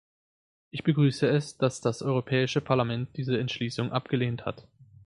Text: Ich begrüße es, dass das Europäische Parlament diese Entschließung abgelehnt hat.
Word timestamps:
Ich 0.71 0.83
begrüße 0.83 1.27
es, 1.27 1.57
dass 1.57 1.79
das 1.79 2.01
Europäische 2.01 2.59
Parlament 2.59 3.15
diese 3.17 3.37
Entschließung 3.37 3.91
abgelehnt 3.91 4.45
hat. 4.47 4.67